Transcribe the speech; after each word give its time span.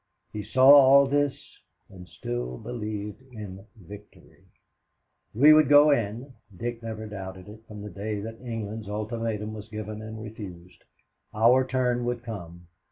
He 0.33 0.41
saw 0.43 0.67
all 0.67 1.05
this 1.05 1.59
and 1.87 2.07
still 2.09 2.57
believed 2.57 3.21
in 3.33 3.63
victory. 3.75 4.45
We 5.35 5.53
would 5.53 5.69
go 5.69 5.91
in. 5.91 6.33
Dick 6.57 6.81
never 6.81 7.05
doubted 7.05 7.47
it 7.47 7.63
from 7.67 7.83
the 7.83 7.91
day 7.91 8.19
that 8.19 8.41
England's 8.41 8.89
ultimatum 8.89 9.53
was 9.53 9.69
given 9.69 10.01
and 10.01 10.19
refused. 10.19 10.85
Our 11.35 11.63
turn 11.67 12.03
would 12.05 12.23
come. 12.23 12.65